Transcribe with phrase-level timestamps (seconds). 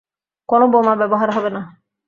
[0.49, 1.61] কোনো বোমা ব্যবহার হবে না।